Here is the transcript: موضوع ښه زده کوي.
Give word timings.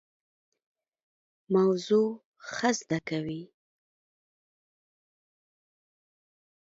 موضوع 1.55 2.07
ښه 2.49 2.69
زده 2.79 2.99
کوي. 3.09 3.43